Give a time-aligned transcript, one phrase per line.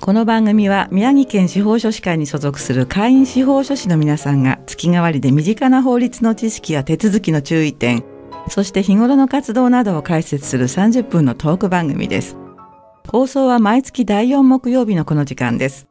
[0.00, 8.04] この番組は宮城県司法書士会に所属する会員司法書士の皆さんが月替わりで身近な法律の知識や手続きの注意点
[8.48, 12.36] そして日頃の活動などを解説する30分のトーク番組です
[13.10, 15.88] 放送は毎月第4木曜日のこの時間です。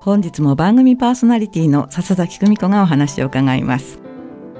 [0.00, 4.00] 本日も番組パーソナリティの笹崎久美子がお話を伺います。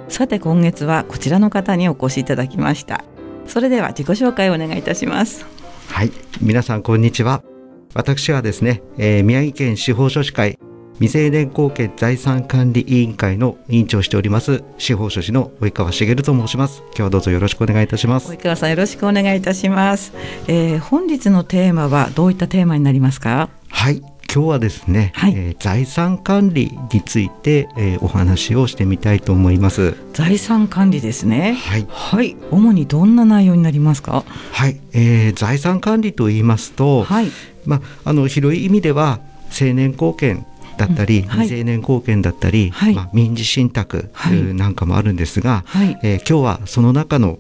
[0.09, 3.05] さて今月はこちらの方にお越しいただきました。
[3.47, 5.45] それでは自己紹介をお願いいたします。
[5.89, 7.43] はい皆さんこんにちは。
[7.95, 10.59] 私はですね、えー、宮城県司法書士会
[10.95, 16.83] 未成年後見財産管理委員会の委員長をしております司法書士の及川茂と申します。
[16.89, 18.31] 今日はどうぞよろしくお願いいたします。
[18.33, 20.13] 及川さんよろしくお願いいたします、
[20.47, 23.49] えー、本日のテーマはどういったテーマになりますか？
[23.69, 24.03] はい
[24.35, 29.95] 今日はですね、はい、えー、財産管理について、えー、お話をしてみたいと思います。
[30.15, 31.53] 財産管理ですね。
[31.53, 34.25] はい、はい、主にどんな内容になりますか？
[34.53, 37.29] はい、えー、財産管理と言いますと、はい、
[37.67, 44.11] まああの広い意味では成年後見だったり、未成年後見だったり、はい、まあ、民事信託
[44.55, 47.39] なんかもあるんですが、はい、えー、今日はその中の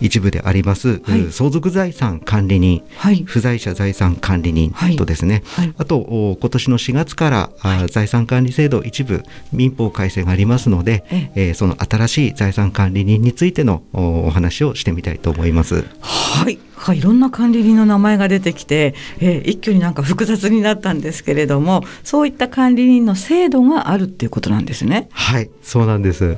[0.00, 2.82] 一部であります、はい、相続財産管理人、
[3.24, 5.42] 不在者財産管理人とですね、
[5.78, 11.04] あと今年の4月から、あ財産管理制度一部民法改正がありますので、
[11.34, 15.84] えー、その新しい財産管理人についてのお話をしてみたいと思います。
[16.00, 25.08] はいはい、いろんな管理人の名前が出てきて、えー、一挙になんか複雑になったんですけれどもそういった管理人の制度があるっていうことなんですね。
[25.12, 26.36] はいそうなんです。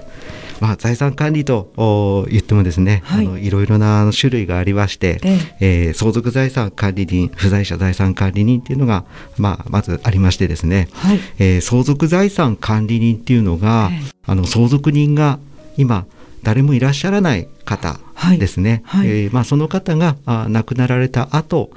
[0.61, 5.87] まあ、財産管理と言ってもですね、はい、あのいろいろな種類がありまして、ええ。
[5.89, 9.05] えー、相続財産管理人不在者財産管理人っていうのが、
[9.37, 13.97] まあ、まずありましてですね、はい、えー、相続財産管理人っていうのが、え、
[14.27, 15.39] あの相続人が
[15.77, 16.07] 今
[16.45, 17.99] 誰もいらっしゃらない方
[18.39, 19.09] ですね、はい。
[19.09, 21.71] はい、えー、まあ、その方があ亡くなられた後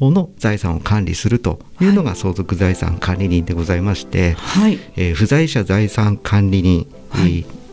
[0.00, 6.88] の財産を管理するというのが相続財産管理人でございまして、はい、えー、不在者財産管理人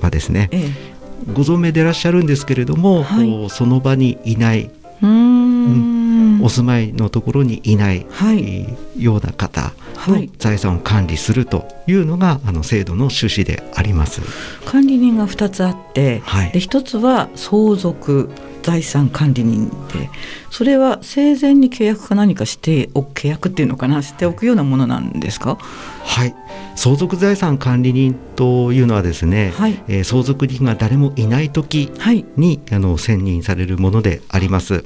[0.02, 4.70] はですね、ええ、ご存命でいらっしゃるんですけれども、その場にいない。
[5.02, 6.01] うん
[6.42, 9.74] お住まいのところにいない、はい、ような方
[10.08, 14.22] の財産を管理するというのが、あの制度の趣旨であります。
[14.66, 18.30] 管理人が2つあって、はい、で1つは相続
[18.64, 20.10] 財産管理人で
[20.52, 25.58] それは生前に契約か何かしてお契約っていうのかなしておくようなものなんですか？
[26.04, 26.36] はい。
[26.76, 31.92] 相続財産管理人というのはですね、はい、えー、相続人が誰もいない時
[32.38, 34.84] に、はい、あの選任されるものであります。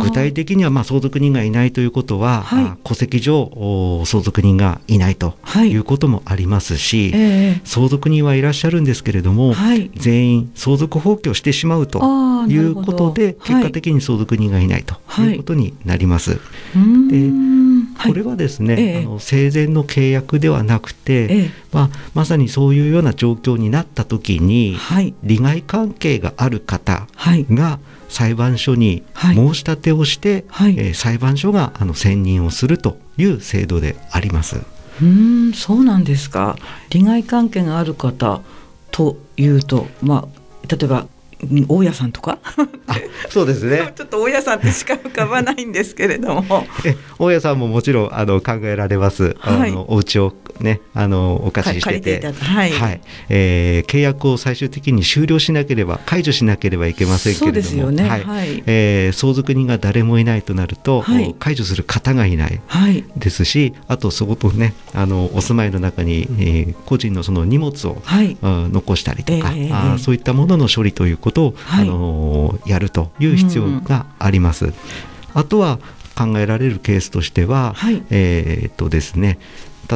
[0.00, 3.50] 具体的にはまあ相続人がいないということは、はい、戸籍上
[4.06, 5.34] 相続人がいないと
[5.66, 5.74] い。
[5.74, 11.98] うこともありますし、はいえー、相続人はいらっしゃるんですけれども、はい、全員相続放棄をしてしまうと
[12.48, 16.38] いうことで結果的に相続人がいないということになります。
[17.10, 17.30] で
[18.06, 24.76] これはですね、えー、あの生前の契約ではなくて、えー、まあ、まさにそういうような状況になった時に、
[25.22, 27.06] 利害関係がある方
[27.50, 34.60] が、裁判所に申し立てをして、はい、えー、裁判所があの選任をするという制度であります。
[35.02, 36.56] うんそうなんですか。
[36.90, 38.40] 利害関係がある方
[38.90, 41.06] というと、まあ、例えば
[41.68, 42.38] 大家さんとか？
[43.30, 43.92] そうですね。
[43.96, 46.66] ちょっと大家さんってしか浮かばないんですけれども。
[46.84, 52.26] え大家さんももちろんあの考えられます、はい、あのお家をねあのお貸ししてて。
[52.26, 62.60] はい、はい、えー、契約を最終的に終了しなければ解除しなければいけませんけれども、ね、はい、はい、えー、相続人が誰もいないとなると、はい、解除する方がいない
[63.16, 74.66] ですし、あとそことねあのお住まいの中に、えー、個人のその荷物を、はい、残したりとか、えー、あそういったものの処理ということを、はい、あのやるという必要があります。
[74.66, 74.74] うん、
[75.34, 75.78] あとは
[76.16, 79.38] 考えられるケースとしては、はい、えー、っとですね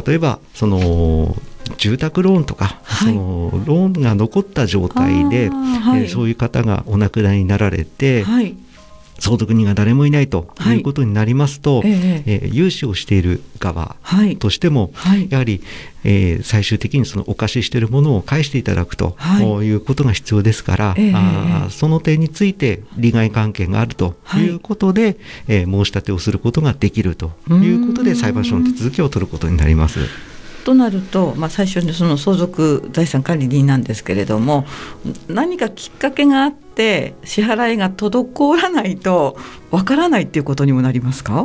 [0.06, 1.34] 例えばその
[1.78, 8.56] 住宅ローンとか、はい、そのローンが残った状態で、はい、えー、そういう方がお亡くなりになられて、はい、
[9.22, 10.80] 相続人が誰もいないとい。
[10.80, 13.94] うことになりますと、はい、えー、えー、融資をしている側
[14.40, 15.62] としても、はい、やはり、
[16.02, 24.40] えー、最終的にそのお貸ししているものを返していただくと、はい、いうことが必要ですから、えー、あその点について利害関係があるとい。
[24.48, 25.16] うことで、はい、
[25.48, 30.31] えー、申し立てをすることができるということで裁判所の手続きを取ることになります。
[30.64, 34.64] となると、まあ、最初にその相続財産管理人なんですけれども
[35.28, 39.36] 何かきっかけがあって支払いが滞らないと
[39.70, 41.44] わからないっていうことにもなりますか？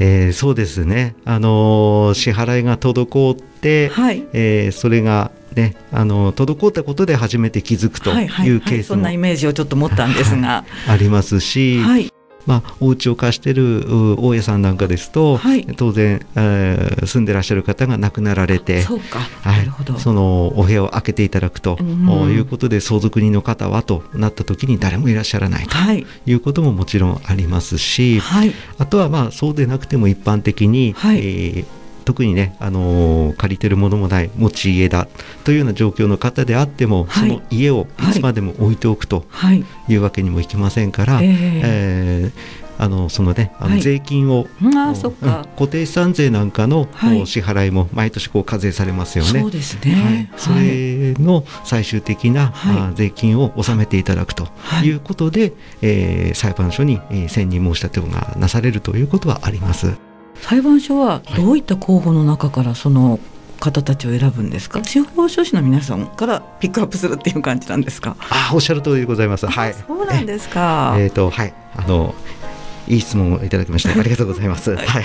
[0.00, 12.10] えー、そうですね、あのー、支払いが滞って、はい、えー、それがね、あの滞ったことで初めて気づくというケースも、はいはいはい、そんなイメージをちょっと持ったんですが、 ありますし、はい、
[12.46, 13.84] まあ、お家を貸してる
[14.18, 25.76] 大家さんなんかですと、はい、当然、えー、住んでらっしゃる方が亡くなられてそうか、はい、そのお部屋を開けていただくと、うん、いうことで相続人の方はとなった時に誰もいらっしゃらないと
[26.26, 35.08] いうことももちろんありますし、はい、あとはまあそうでなくても一般的に、はい、えー特にね、あのー、借りてるものもない持ち家だ
[35.44, 38.12] というような状況の方であっても、はい、その家をい。
[38.12, 39.24] つまでも置いておくと
[39.88, 39.94] い。
[39.96, 41.28] うわけにもいきませんから、はい、え。
[41.28, 41.34] ー、
[41.64, 45.46] えーあのそのねあの税金を、はい、あそっか。
[45.56, 49.40] 固定資産税なんかの、はい、支払いも毎年こう課税されますよね。
[49.40, 54.48] そうですね、はい、それの最終的な、はい、税金を納めていただくと
[54.82, 54.90] い。
[54.90, 55.52] うことで、はい、
[55.82, 60.13] えー、裁判所に、えー、選任申し立てがなされるということはあります。
[60.40, 61.60] 裁判所はどうい。
[61.60, 63.18] った候補の中からその
[63.60, 64.84] 方たちを選ぶんですか？
[64.84, 68.16] 司法書士の皆さんからピックアップするっていう感じなんですか？
[68.30, 69.46] あおっしゃる通りでございます。
[69.46, 69.74] はい。
[69.74, 70.94] そうなんですか。
[70.98, 71.54] えっ、ー、とはい。
[71.76, 72.14] あの
[72.86, 74.74] いい質問をいただきましてありがとうございます。
[74.74, 75.04] はい、はい、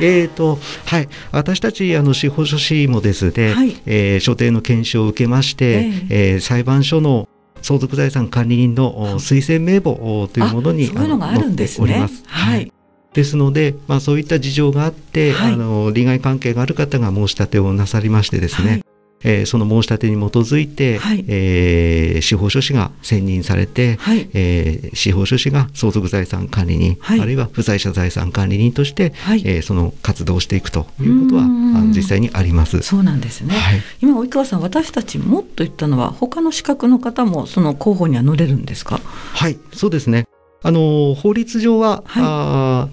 [0.00, 7.28] えーとはい、私たちあの司法書士もですね、はい、えー、所定の研修を受けまして、えー、えー、裁判所の
[7.60, 12.08] 相続財産管理人の推薦名簿というものにそういうのがあるんですね。
[12.26, 12.72] はい、
[13.14, 18.84] ですので、まあ、そういった事情があって、はい、あの利害関係がある方が申し立てをなさりましてですね、はい、
[19.24, 32.80] えー、その申し立てに基づいて、はい、えー、司法書士が選任されて、はい、えー、司法書士が相続財産管理人、はい、あるいは不在者財産管理人として、はい、えー、その活動をしていくということはあの実際にあります。
[32.80, 39.00] そうなんですね、はい、今及川さん私たちもっと言ったのは他の資格の方もその候補には乗れるんですか？
[39.34, 40.24] はいそうですね。
[40.64, 42.88] あの法律上は、はい、あ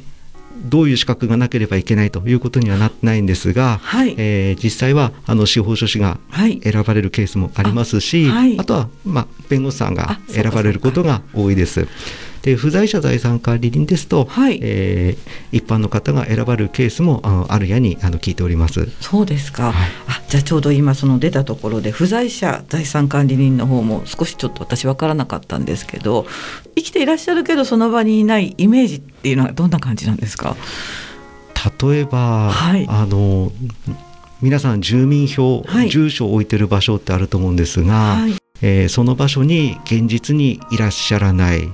[0.56, 6.20] どういう資格がなければいけないということにはなってないんですが、はい、えー、実際はあの司法書士が
[6.64, 11.88] 選ばれるケースもありますし、はい、あとは、まあ、弁護士さんが選ばれることが多いです。
[12.42, 18.90] で不在者財産管理人ですと、はい、えー、一般の方が選ばれるケースもああるやにあの聞いております。
[19.02, 19.74] そうですか、はい、
[20.08, 26.26] あじゃあちょうど今その出たところで不在者財産管理人の方も少しちょっと私分からなかったんですけど
[26.76, 30.56] 生きていらっしゃるけどその場にいないイメージっていうのはどんな感じなんですか？
[31.82, 33.52] 例えば、はい、あの
[34.42, 41.70] 皆さん住民票、はい、住所を置いてる場所ってあると思うんですが、はい、えー、その場所に現実にいらっしゃらない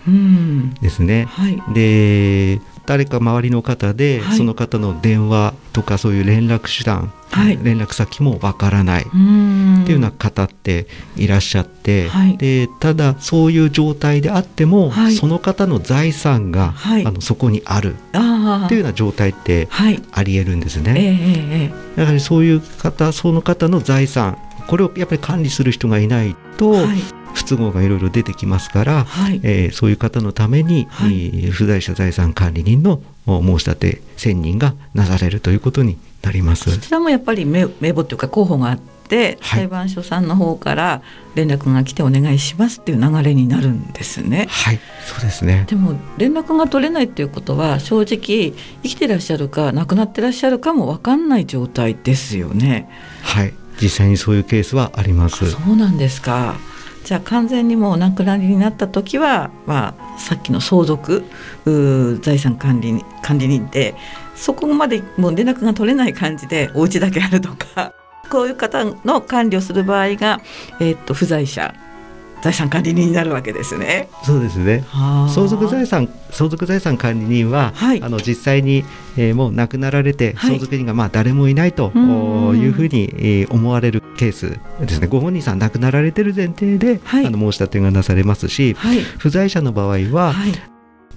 [0.81, 1.25] ですね。
[1.29, 19.67] はい、で誰か周りの方で、はい、その方の電話とかそういう連絡手段、はい、連絡先もわからないっていうような方っていらっしゃって、はい、でただそういう状態であっても、その方の財産が、あのそこにあるっていうような状態って
[20.11, 20.93] ありえるんですね。
[20.95, 26.97] えー、やはりそういう方その方の財産これをやっぱり管理する人がいないと、はい、
[27.33, 36.71] 不都合がいろいろ出てきますから、はい、えー、そういう方のために、はい、不在者財産管理人の申し立て選任がなされるということになります。
[36.71, 41.03] そちらもやっぱり名簿というか候補があって、裁判所さんの方から
[41.35, 44.47] 連絡が来てお願いしますっていう流れになるんですね。
[44.49, 45.65] はい、そうですね。
[45.67, 52.89] でも連絡が取れないっていうことは正直生きてらっしゃるか亡くなってらっしゃるかもわかんない状態ですよね。
[53.21, 55.51] はい、実際にそういうケースはあります。
[55.51, 56.55] そうなんですか。
[57.03, 61.23] じゃあ完全にもうお亡くなりになった時は、まあ、さっきの相続
[62.21, 63.93] 財産管理管理人で
[64.35, 67.93] そこまでもう連絡が取れない感じでお家だけあるとか。
[68.29, 70.41] こういう方の管理をする場合が、
[70.79, 71.73] えー、っと不在者。
[72.41, 74.09] 財産管理人になるわけですね。
[74.23, 74.83] そうですね。
[74.91, 78.85] 相続財産相続財産管理人は、はい、あの実際に、
[79.17, 85.07] えー、もう亡くなられて、相続人がまあ誰もいないというふうに、えー、思われるケースですね。
[85.07, 90.51] ご本人さん亡くなられてる前提で、はい、あの申し立てがなされますし、はい、不在者の場合は、はい。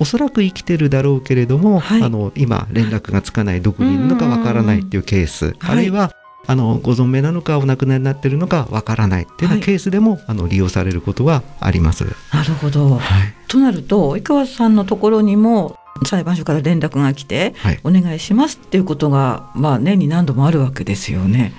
[0.00, 6.12] おそらく生きてるだろうけれども、はい、あの今連絡がつかないどこにいるのかわからないっていうケース、あるいは
[6.48, 12.04] あのご存命なのかお亡くなりになっているのかわからないっていうようなケースでも、はい、あの利用されることはあります。
[12.32, 13.00] なるほど、はい、
[13.48, 21.52] となると及川さんのところにも裁判所から連絡が来て、はい、お願いしますっていうことが、まあ、年に何度もあるわけですよね。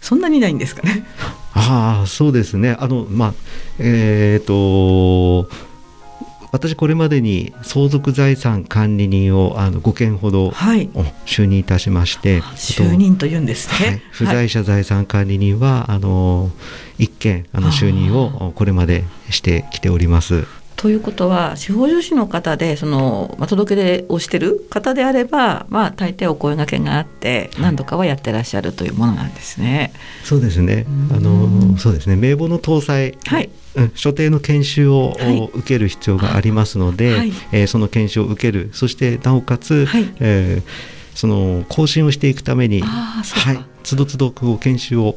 [0.00, 1.06] そんなにないんですかね。
[1.54, 3.34] ああそうですねあの、まあ
[3.78, 5.48] えーと
[6.54, 10.88] 私これまでに相続財産管理人をあの5件ほど、はい、
[11.26, 16.52] 就任いたしまして、就任というんですね、はい、不在者財産管理人は、あの
[17.00, 20.46] 1件あの就任をこれまでしてきております。
[20.76, 29.92] ということは司法書士の方でその、まあ、届け出をしてる方であれば、まあ、大抵お声がけがあって何度かはやってらっしゃるというものなんですね。
[30.24, 30.86] そうですね。
[31.10, 32.16] あのそうですね。
[32.16, 33.50] 名簿の搭載、はい、
[33.94, 35.16] 所定の研修を、
[35.54, 38.70] 受ける必要がありますので、はい、えー、その研修を受ける。
[38.72, 45.16] そしてなおかつ、はい、えー、その更新をしていくためにはいつどつどこう研修を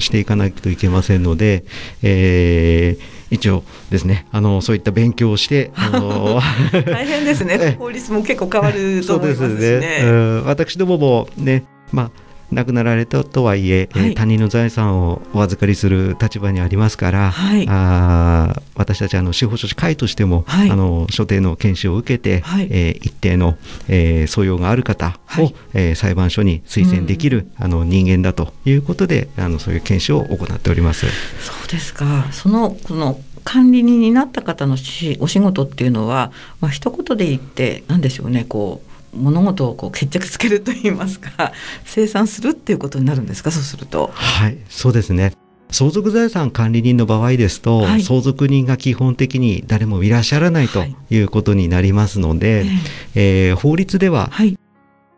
[0.00, 1.64] していかないといけませんので、
[2.02, 6.40] えー一応ですねあのそういった勉強をしてあの
[6.86, 7.74] 大変ですね。
[7.78, 9.80] 法律も結構変わると思いますね。
[9.80, 23.56] ね、私どももねまあ亡くなられたとはいえ、はい、他人の財産をお預かりする立場にありますから、はい、あ私たちあの司法書士会としても、はい、あの所定の研修を受けて、はい、えー、一定の、
[23.88, 31.06] えー、素養がある方を、はい、えー、裁判所に推薦できる、うん、あの人間だということであのそういう研修を行っております。
[31.40, 32.26] そうですか。
[32.32, 38.85] そのこの管理人になった方のしお仕事っていうのは、まあ一言で言って何でしょうねこう
[39.16, 41.52] 物事をこう決着つけると言いますか
[41.84, 44.10] 生産するっていうことになるんですかそうすると。
[44.12, 45.32] はいそうですね。
[45.70, 51.18] 相続財産管理人の場合ですと、はい、相続人が基本的に誰もいらっしゃらないとい。
[51.18, 52.68] うことになりますので、はい、
[53.16, 54.56] えー、法律では、はい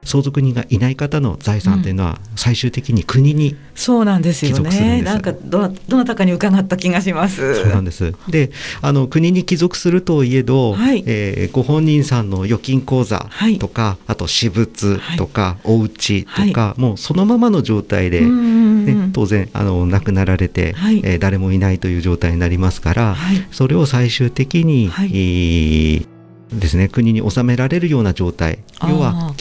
[0.09, 5.03] 相続人がいない方の財産というのは最終的に国にそうなんですよね。
[5.03, 7.57] なんかどなどなたかに伺った気がします。
[7.57, 8.15] そうなんです。
[8.29, 8.51] で、
[8.81, 13.29] あの国に帰属するといえど、はい、えー、ご本人さんの預金口座
[13.61, 23.17] とか、はい、あと私物とか、はい、お家とか、はい、もうそのままの状態で、ね、当然あの亡くなられて、はい、えー、誰もいないという状態になりますから、
[23.53, 26.18] それを最終的に、はい、えー
[26.53, 28.59] ですね国に納められるような状態。
[28.83, 29.35] 要は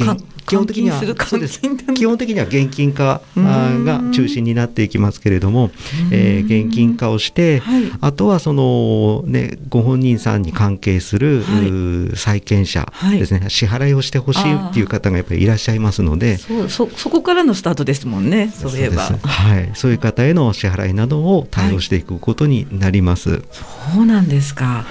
[0.48, 1.60] 基本的にはそうです。
[1.94, 5.72] 基本的には現金化が中心になっていきますけれども、
[6.10, 19.04] えー、現金化をして、はい、あとはその、ね、ご本人さんに関係する、はい、債権者ですね、はい、支払いをしてほしいっていう方がやっぱりいらっしゃいますのでそそそこからのスタートですもんねそういえば。
[19.04, 23.42] はい、そういう方への支払いなどを対応していくことになります。
[23.52, 24.86] そうなんですか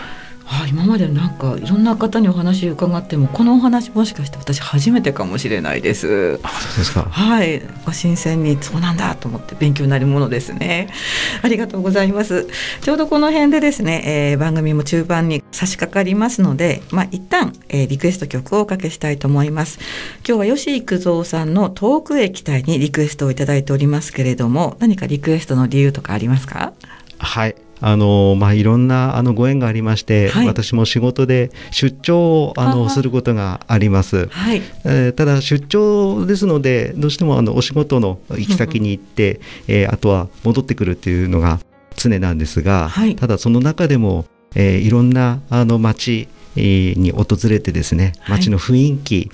[0.48, 6.38] あ今までなんかいろんな方にお話伺ってもこのお話もしかして私初めてかもしれないです。
[6.42, 7.02] あそうですか。
[7.02, 10.88] はい、ご新鮮にそうなんだと思って勉強になるものですね。
[11.42, 12.46] ありがとうございます。
[12.80, 19.78] ちょうどこの辺でですね、えー、番組も中盤に差し掛かりますので、まあ一旦、えー、リクエスト曲をおかけしたいと思います。
[20.26, 26.72] 今日は吉幾三さんの遠くへ行きたいにリクエストをいただいておりますけれども、何かリクエストの理由とかありますか？
[27.18, 27.56] はい。
[27.80, 34.62] あのまあ、いろんなあのご縁がありまして、はい、私も仕事で出張をあのすることがあります、はい。
[34.84, 41.60] えー、ただ出張ですのでどうしてもあのお仕事の行き先に行って、えー、あとは戻ってくるっていうのが
[41.96, 49.30] 常なんですが、はい、ただその中でも、えー、いろんなあの町に訪れてですね街の雰囲気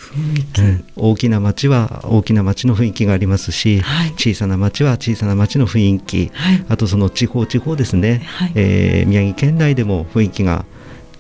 [0.55, 10.65] はいうん、大きな街は大きな街の雰囲気がありますし、はい、小さな町は小さな町の雰囲気、はい、あとその地方地方ですね、はい、えー、宮城県内でも雰囲気が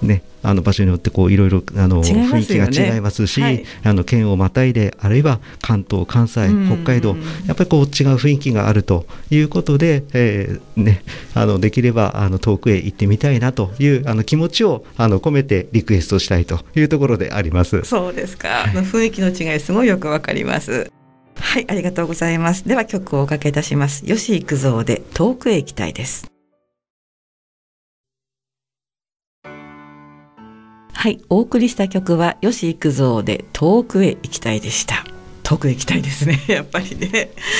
[0.02, 11.02] ねあの場所によってこういろいろあの雰囲気が違いますし、はい、あの県をまたいであるいは関東関西北海道やっぱりこう違う雰囲気があるということで、えー、ね、
[11.34, 17.82] あのできればあの遠くへ行ってみたいなというあの気持ちをあの込めてリクエストしたいというところであります。
[17.84, 20.90] そうですか、はい、雰囲気の違いすごいよくわかります。
[21.36, 22.66] はい、ありがとうございます。
[22.66, 24.04] では曲をおかけいたします。
[24.04, 26.31] 吉幾三で遠くへ行きたいです。
[31.02, 35.04] はい、お送りした曲は吉幾三で遠くへ行きたいでした。
[35.42, 36.40] 遠くへ行きたいですね。
[36.46, 37.06] やっぱりね。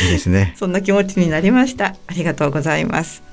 [0.05, 0.55] いいですね。
[0.57, 1.97] そんな気持ちになりました。
[2.07, 3.25] ありがとうございます。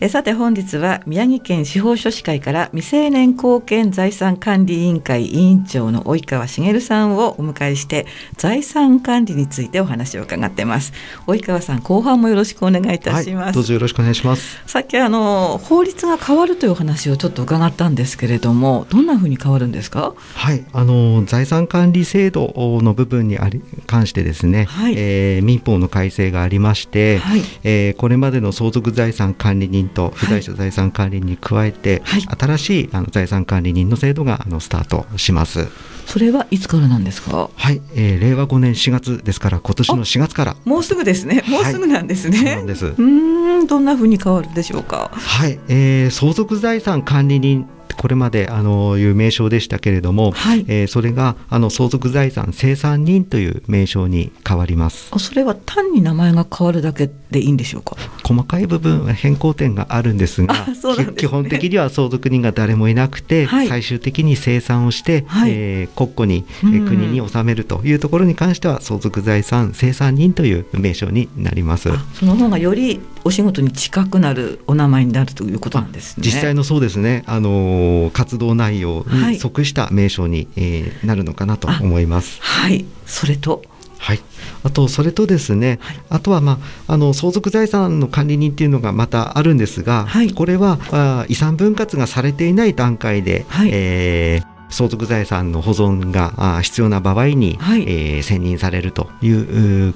[0.00, 10.92] えさて本日は宮城県司法書士会から未成年後見財産管理委員会委員長の及川茂さんをお迎えして財産管理についてお話を伺ってます。
[11.26, 14.62] 及川さん後半もよろしくお願いいたします、はい、どうぞよろしくお願いします。
[14.68, 20.14] さっきあの法律が変わるというお話をちょっと伺ったんですけれどもどんなふうに変わるんですか？
[20.34, 35.68] はいあの財産管理制度の部分にあり関してですね、はい、えー、民法の改正がありまして、はい、えー、これまでの相続財産管理人と不在者財産管理に加えて、はい、新しいあの財産管理人の制度があのスタートします。
[36.06, 37.50] それはいつからなんですか？
[37.54, 41.42] はい、えー、令和5年4月ですから今年の4月からもうすぐですね。
[41.48, 42.38] もうすぐなんですね。
[42.38, 42.94] はい、なんです。
[42.96, 45.10] うんどんなふうに変わるでしょうか？
[45.12, 47.66] はい、えー、相続財産管理人
[47.98, 57.96] これまであのいう名称でしたけれども、はい、えー、それがあの相続財産生産人という名称に変わりますそれは単に名前が変わるだけでいいんでしょうか？
[58.28, 60.74] 細かい部分変更点があるんですが、ね、
[61.16, 71.88] 基本的には相続人が誰もいなくて、はい、最終的に生産をして、はい、えー、国庫に、えー、国に納めるというところに関しては相続財産生産人という名称になります。
[72.12, 76.22] その方がよりお仕事に近くなるお名前になるということなんですね。
[76.26, 77.24] 実際のそうですね。
[77.26, 82.42] あの活動内容に即した名称に、はい、えー、なるのかなと思います。
[82.42, 82.84] はい。
[83.06, 83.62] それと
[83.98, 84.20] はい、
[84.62, 99.94] あとそれとですね、はい、あとは、まあ、あの相続財産の管理人っていうのがまたあるんですが、はい、これはあ遺産分割がされていない段階で、はい、えー相続財産の保存が必要な場合に、はい、えー、選任されるという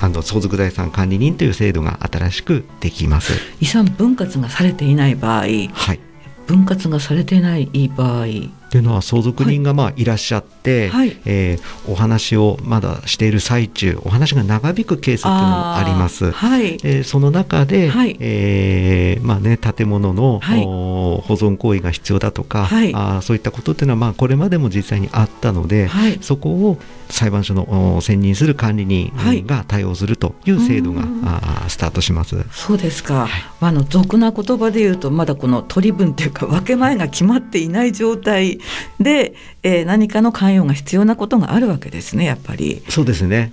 [0.00, 3.32] あの相続財産管理人という制度が新しくできます。
[3.60, 6.00] 遺産分割がされていない場合、はい、
[6.46, 8.24] 分割がされていない場合。
[8.24, 8.28] っ
[8.70, 10.51] ていうのは相続人がまあいらっしゃって、
[10.88, 16.30] はい、えー、お話をまだしている最中お話が長引くケースっていうのもあります。
[16.30, 26.78] はい、えー、その中で、はい、えー、まあね、建物の、はい、保存行為が必要だとか、はい、あそういったことっていうのはまあこれまでも実際にあったので、はい、そこを
[27.08, 29.12] 裁判所の選任する管理人
[29.46, 32.36] が対応するという制度が、あスタートします。
[32.52, 33.28] そうですか、
[33.60, 38.60] あの俗な言葉で言うとまだこの取り分というか分け前が決まっていない状態
[38.98, 42.82] で、えー、何かの関与が必要なことがあるわけですねやっぱり。
[42.88, 43.52] そうですね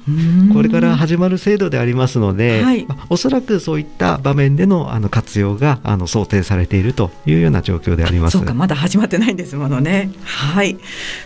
[0.54, 8.38] これから始まる制度でありますので、はい、おそらくそういった場面でのあの活用があの想定されているというような状況であります。
[8.38, 10.12] そうかまだ始まってないんですものね。
[10.24, 10.78] はい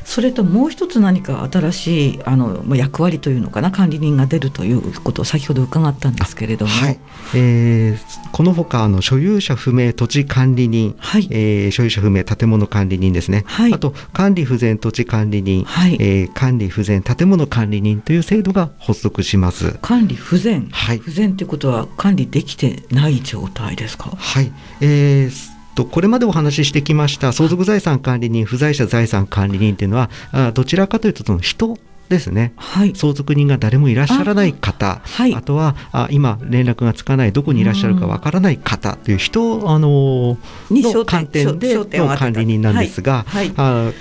[0.05, 6.71] それともう一つ何か新しいあの役割というのかな管理人が出るということを先ほど伺ったんですけれども。
[6.71, 6.99] はい
[7.35, 19.77] えー、このほかあの所有者不明土地管理人、はいえー、所有者不明建物管理人ですね、はい、あと管理不全土地管理人、はい、えー、管理不全建物管理人という制度が発足します。
[19.81, 24.11] 管理不全、はい、不全ということは管理できてない状態ですか？
[24.15, 24.51] はい、
[24.81, 34.91] えーとこれまでお話ししてきました相続財産管理人不在者財産管理人というのはあどちらかというとその人ですね、はい、相続人が誰もいらっしゃらない方。
[34.91, 40.37] あはい、あとはあ今連絡がつかないどこにいらっしゃるかわからない方という人、あの
[40.69, 41.85] の観点での
[42.17, 43.91] 管理人なんですが、はい、あ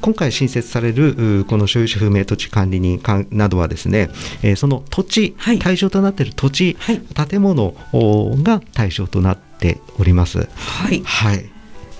[0.00, 4.10] 今回新設されるこの所有者不明土地管理人などはですね、
[4.42, 6.76] えー、その土地、対象となっている土地、
[7.28, 7.74] 建物
[8.42, 10.48] が対象となっております。
[10.56, 11.44] はい、はい、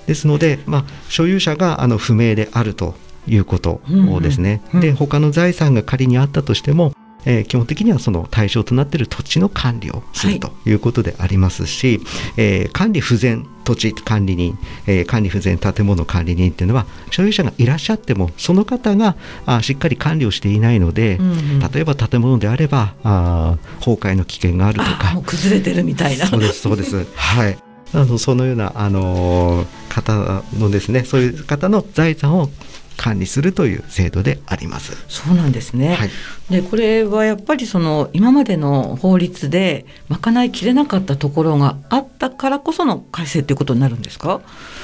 [0.06, 2.94] ですので、まあ、所有者があの不明であると
[3.26, 3.80] いうこと
[4.22, 4.62] ですね。
[4.72, 6.94] うんうん、で他の財産が仮にあったとしても
[7.28, 12.06] えー、基本的にはその対象となっている土地の管理をするということでありますし、はい、
[12.38, 19.14] えー、管理不全土地管理人、えー、管理不全建物管理人っていうのは所有者がいらっしゃってもその方が
[19.44, 25.20] あしっかり管理をしていないので、うんうん、例えば建物であればあ崩壊の危険があるとか。
[25.26, 26.26] 崩れてるみたいな。
[26.26, 27.06] そうですそうです。
[27.14, 27.58] はい。
[27.94, 32.50] あのそのような、あの方のですねそういう方の財産を
[32.98, 34.92] 管理するという制度であります。
[35.08, 35.94] そうなんですね。
[35.94, 36.10] はい、
[36.50, 44.40] でこれはやっぱりその今までの法律で賄いきれなかったところがあったからこその改正ということになるんですか？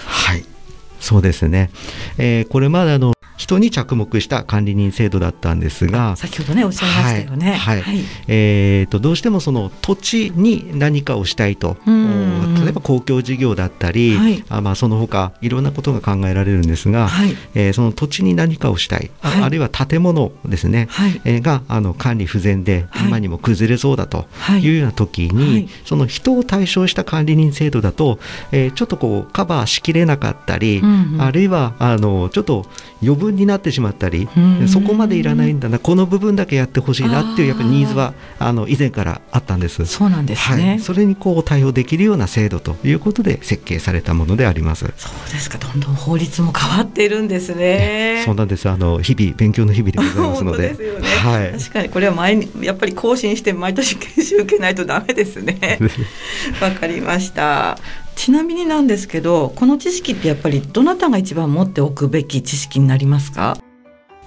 [0.06, 0.44] はい、
[1.00, 1.70] そうですね。
[2.16, 11.76] えー、これまでの人に着目した管理人制度だったんですが先ほどねおっしゃいましたよね、はい、はい、えーと、どうしてもその土地に何かをしたいと。
[11.84, 24.26] 例えば公共事業だったり、はい、あまあ、その他いろんなことが考えられるんですが、はい、えー、その土地に何かをしたい、ああるいは建物ですね、はい、えー、があの管理不全で今にも崩れそうだと
[24.60, 24.74] い。
[24.74, 28.18] うような時に、その人を対象した管理人制度だと、
[28.52, 32.66] えー、ちょっとこうカバーしきれなかったり、うんうん、あるいはあのちょっと
[33.02, 34.28] 余分になってしまったり
[34.68, 39.84] そこまでいらないんだなこの部分だけやってほしいなっていうやっぱりニーズはあの以前からあったんです。
[39.86, 44.86] そうなんですね、はい、それにこう対応できるような制度ということで設計されたものであります。
[44.96, 45.58] そうですか。
[45.58, 48.22] どんどん法律も変わっているんですね。
[48.26, 48.68] そうなんです。
[48.68, 50.70] あの日々勉強の日々でございますので。
[50.70, 50.76] ね、
[51.22, 55.78] はい、確かにこれは毎やっぱり更新して毎年研修受けないとダメですね。
[56.60, 57.78] わかりました
[58.16, 63.58] ちなみになんですけどこの知識ってやっぱりどなたが一番持っておくべき知識になりますか？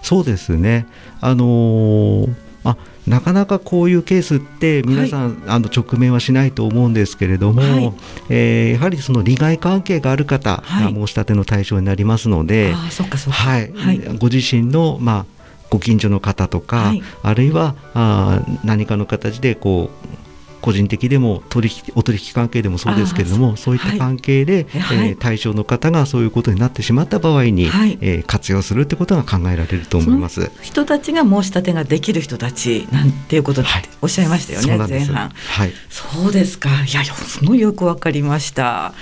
[0.04, 0.86] そうですね。
[1.21, 7.93] あのー、あなかなかこういうケースって皆さん、はい、あの直面はしないと思うんですけれども、はい、
[8.30, 15.26] えー、やはりその利害関係がある方が申し立ての対象になりますので、はい、はい、ご自身のまあ
[15.69, 20.26] ご近所の方とか、あるいはあ何かの形でこう
[20.61, 30.51] 個人的でも取引お取引関係でもそうですけれどもそういった関係で、はい、えー、対象の方がそういうことになってしまった場合に、はい、えー、活用するってことが考えられると思います。
[30.61, 33.63] 人たちが申し立てができる人たちなんていうこと
[34.01, 36.69] おっしゃいましたよね、はい、前半、はい、そうですか。
[36.69, 38.93] いやすごいよくわかりました。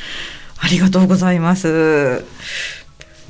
[0.57, 2.23] ありがとうございます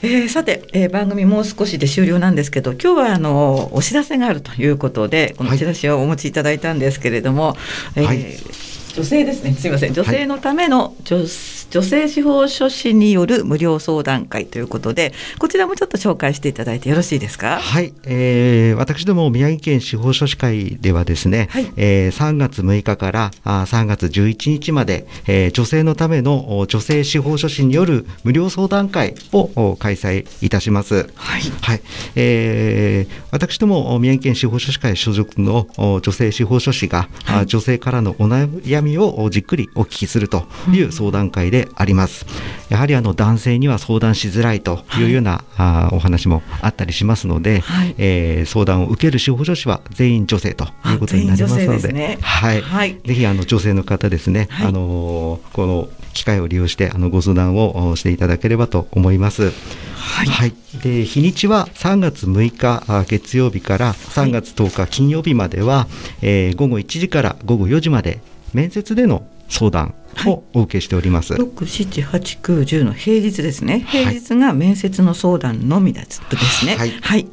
[0.01, 7.55] えー、さて、えー、番組もう少しで終了なんですけど今日はあのお知らせがあるということでこのチラシをお持ちいただいたんですけれども、
[7.95, 9.53] はい、えー、女性ですね。
[9.53, 9.93] すみません。
[9.93, 17.59] 女性のための女性女性司法書士による無料相談会ということでこちらもちょっと紹介していただいてよろしいですか？
[17.59, 31.09] はい、えー、私ども宮城県司法書士会ではですね、はい、えー、3月6日からあ3月11日まで、えー、女性のための女性司法書士による無料相談会を開催いたします。
[31.15, 31.81] はい、はい、
[32.15, 42.25] えー、私ども宮城県司法書士会所属の女性司法書士が、はい、女性からのお悩みをじっくりお聞きするという相談会であります。
[42.69, 45.05] やはりあの男性には相談しづらいとい。
[45.05, 59.51] うような、はい、あお話もあったりしますので、はい、えー、相談を受ける司法書士は全員女性ということになりますので、ね、はい、はい、ぜひあの女性の方ですね、あのこの機会を利用してあのご相談をしていただければと思います。
[59.95, 65.87] はい、はい、で日にちは3月6日月曜日から3月10日金曜日までは、はい、
[66.21, 68.19] えー、午後1時から午後4時まで
[68.53, 69.93] 面接での相談
[70.27, 71.35] をお受けしております。
[71.35, 73.85] 六七八九十の平日ですね。
[73.87, 76.21] 平日が面接の相談のみです
[76.65, 76.75] ね。
[76.75, 76.91] はい。
[77.01, 77.27] はい。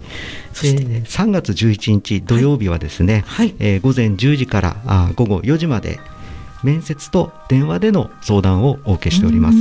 [0.52, 5.98] そして3月11日土曜日はですね、はい、えー、午前10時からあ午後4時まで
[6.62, 9.58] 面接と電話での相談をお受けしております。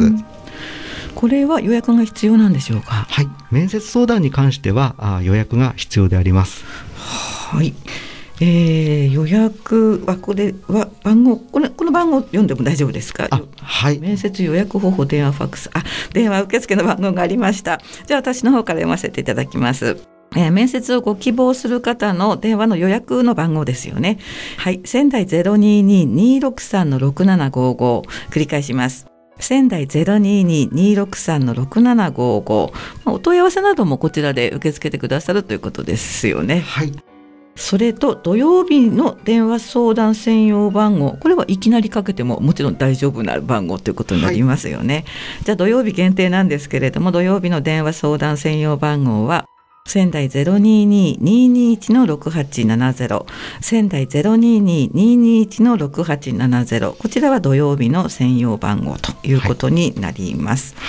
[1.15, 3.05] これは予約が必要なんでしょうか？
[3.09, 6.63] はい、面接相談に関してはあ予約が必要であります。
[6.95, 7.73] はい。
[8.43, 13.29] えー、予約はこれは番号これこの番号読んでも大丈夫ですか？
[13.61, 13.99] はい。
[13.99, 17.79] 面接予約方法電話ファックスあ電話受付の番号がありました。
[18.07, 19.97] じゃあ私の方から読ませていただきます。
[20.35, 24.17] えー、面接をご希望する方の電話の予約の番号ですよね。
[24.57, 24.81] はい。
[24.85, 29.05] 仙台ゼロ二二二六三の六七五五繰り返します。
[29.39, 32.73] 仙台ゼロ二二二六三の六七五五。
[33.05, 36.61] お問い合わせなどもこちらで受け付けてくださるということですよね。
[36.61, 36.91] はい。
[37.61, 49.45] それと土曜日の電話相談専用番号これはいきなりかけてももちろん大丈夫な番号ということになりますよね、はい、じゃあ土曜日限定なんですけれども土曜日の電話相談専用番号は
[49.85, 53.25] 仙台022-221の6870
[53.61, 60.81] 仙台022-221の6870こちらは土曜日の専用番号ということになります、は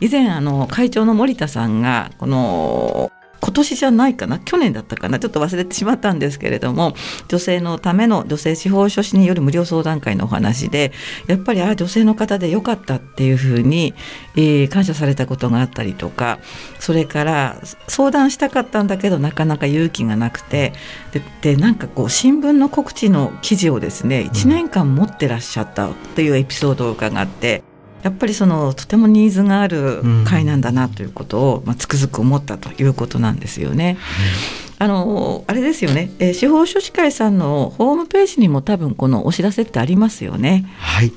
[0.00, 3.12] い、以前あの会長の森田さんがこの
[3.46, 6.94] 今年じゃないかな去年だったかなちょっと忘れてしまったんですけれども
[7.28, 10.90] 女性のための女性司法書士による無料相談会のお話で
[11.28, 13.94] やっぱりあ女性の方でよかったっていうふうに、
[14.34, 16.40] えー、感謝されたことがあったりとか
[16.80, 20.72] それから相談したかったんだけどなかなか勇気がなくて
[21.12, 21.22] で
[21.54, 27.62] でなんかこう新聞の告知の記事をですね1年間持ってらっしゃったっていうエピソードを伺って。
[28.06, 33.98] やっぱりそのとてもニーズがある会なんだなということを、まあ、つくづく思ったということなんですよね。
[34.78, 40.66] あのあれですよね、えー、司法書士会さんのホームページにも多分このお知らせってありますよね。
[40.78, 41.12] はい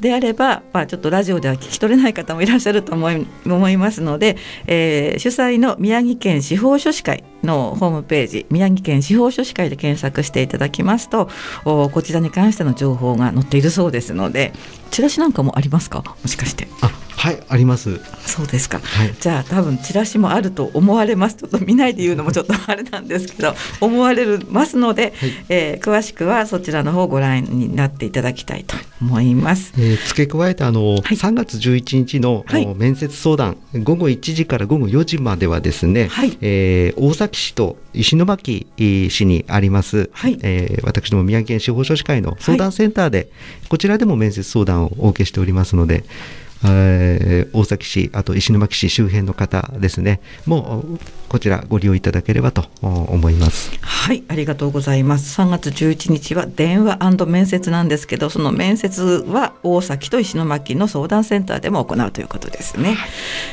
[0.00, 11.28] であれば、まあ、ちょっとラジオでは聞き取れない方もいらっしゃると思い 思いますので、えー、主催の宮城県司法書士会のホームページ宮城県司法書士会で検索していただきますと
[11.64, 14.52] おこちらに関しての情報が載っているそうですので
[14.90, 16.02] チラシなんかもありますか？
[16.22, 16.68] もしかして。
[16.82, 17.98] あはいあります。
[18.26, 21.36] そうですか、はい、じゃあ多分チラシもあると思われます。
[21.36, 40.38] ちょっと見ないで言うのもちょっとあれなんですけど思われますので、はい、えー、詳しくはそちらの方をご覧になっていただきたいと思います、えー、付け加えてあの、はい、3月11日の、はい、面接相談午後1時から午後4時まではですね、はい、えー、大崎市と石巻市にあります、はい。
[40.42, 43.30] えー、私ども宮城県司法書士会の相談センターで、
[43.68, 46.04] こちらでも面接相談をお受けしておりますので
[46.64, 53.72] えー、大崎市、あと石巻市周辺の方ですね、もうこちらご利用いただければと思います。
[53.80, 55.40] はい、ありがとうございます。
[55.40, 62.96] 3月11日は電話面接なんですけど、その面接は大崎と石巻の相談センターでも行うということですね。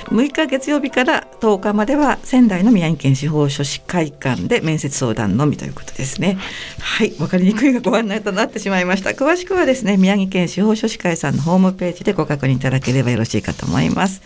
[0.06, 6.38] 6日月曜日から10日までは仙台の宮城県司法書士会館で面接相談のみということですね。
[6.80, 9.12] はい、わかりにくいがご案内となってしまいました。
[9.12, 14.22] 詳しくはですね、宮城県司法書士会さんのホームページでご確認いただければよろしいかと思います。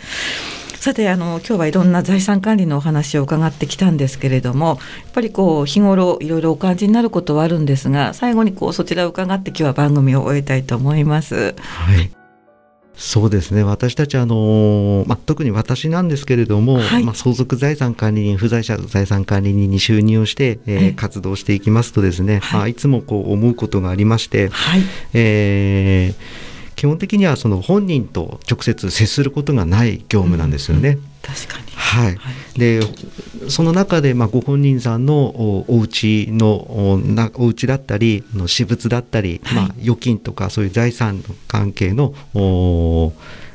[0.79, 11.55] さてあの今日はいろんな財産管理のお話を伺ってきたんですけれどもやっぱりこう日頃いろいろお感じになることはあるんですが最後にこうそちらを伺って今日は番組を終えたいと思います。
[11.57, 12.11] はい。
[12.95, 13.61] そうですね。
[13.63, 22.59] 私たちあの、まあ、特に私なんですけれども、はい、まあ、相続財産管理人不在者財産管理人に就任をして、えー、活動していきますとですね、はい。
[22.59, 24.81] まあ、いつもこう思うことがありまして、はい。
[25.13, 26.46] えー
[26.77, 30.89] 基本的にはその本人と直接接することがない業務なんですよね。
[30.89, 31.65] うんうん、確かに。
[31.71, 32.81] はい、はい、で
[33.49, 43.11] その中でまあご本人さんのおお家のなお家だったりの私物だったり、はい、まあ、預金とかそういう財産関係のお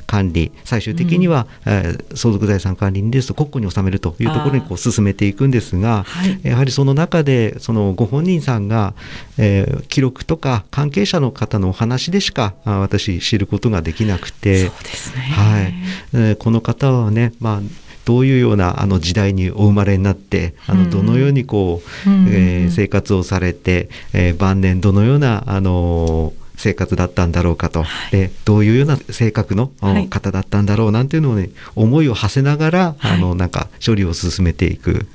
[0.07, 8.93] 管理最終的には、うん、えー、相続財産管理人ですと国庫に納めるというところにこう進めていくんですが、はい、やはりその中でそのご本人さんが、
[9.37, 15.73] えー、記録とか関係者の方のお話でしか私知ることができなくて、はい。
[16.13, 17.61] えー、この方はね、まあ
[18.05, 29.71] どういうようなあの時代にお生まれになってあのどのようにこう、うん、えー、生活をされて、えー、晩年どのようなあの生活だったんだろうかと、はい、でどういうような性格の
[30.09, 35.05] 方だったんだろうなんていうのをね思いを馳せながら、はい、あのなんか処理を進めていく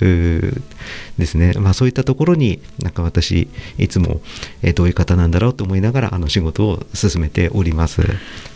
[1.19, 4.21] ですね、まあ、そういったところになんか私いつも、
[4.63, 8.03] えどういう方なんだろうと思いながらあの仕事を進めております。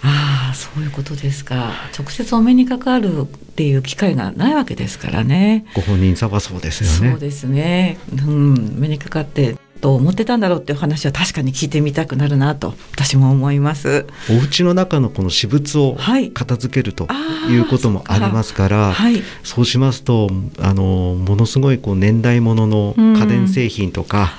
[0.02, 5.64] ああそういうことですか直接お目にかかるっていう機会がないわけですからね。
[5.74, 7.10] ご本人さはそうですよね。
[7.12, 7.98] そうですね。
[8.26, 14.06] うん、目にかかってと思ってたんだろうっていう話は確かに聞いてみたくなるなと私も思います。
[14.30, 15.96] お家の中のこの私物を
[16.32, 17.08] 片付けると
[17.50, 24.30] いうこともありますから、はい、そうしますとあのものすごいこう年代物の家電製品とか、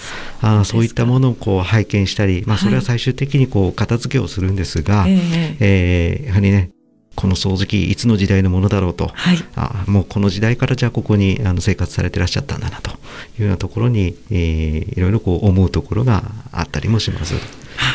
[0.41, 5.11] うん、あそういったものをこう拝見したり、まあ、それは最終的にこう片付けをするんですが、はい、
[5.59, 6.72] えー、やはりね
[7.15, 12.93] この掃除機いつの時代のものだろうと、はい、あもうこの時代からじゃあここにあの生活されてらっしゃったんだなとい
[13.39, 17.35] うようなところに、えー、いろいろこう思うところがあったりもします。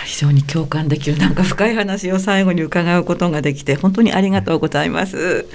[0.05, 5.47] 非常に共感できるなんか深い話を最後に伺うことができて本当にありがとうございます。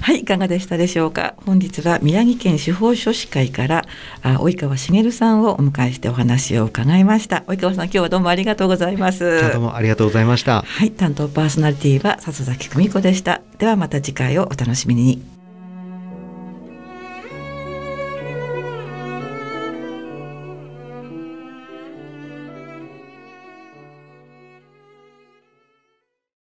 [0.00, 1.34] はい、いかがでしたでしょうか？
[1.44, 3.84] 本日は宮城県司法書士会から
[4.22, 7.44] あ及川茂さんをお迎えしてお話を伺いました。
[7.48, 9.52] 及川さん今日はどうもありがとうございます。
[9.52, 10.62] どうもありがとうございました。
[10.62, 13.42] はい、担当パーソナリティは笹崎久美子でした。
[13.58, 15.37] ではまた次回をお楽しみに。